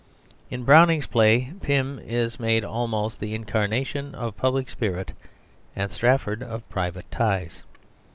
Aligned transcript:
In 0.49 0.63
Browning's 0.63 1.05
play 1.05 1.53
Pym 1.61 1.99
is 1.99 2.39
made 2.39 2.65
almost 2.65 3.19
the 3.19 3.35
incarnation 3.35 4.15
of 4.15 4.35
public 4.35 4.67
spirit, 4.67 5.13
and 5.75 5.91
Strafford 5.91 6.41
of 6.41 6.67
private 6.69 7.11
ties. 7.11 7.65